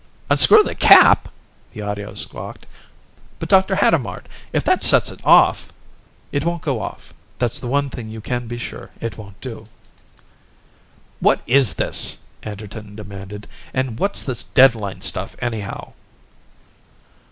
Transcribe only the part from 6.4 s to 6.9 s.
won't go